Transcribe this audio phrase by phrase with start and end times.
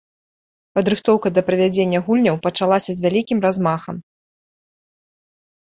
[0.79, 4.03] Падрыхтоўка да правядзення гульняў пачалася з вялікім размахам.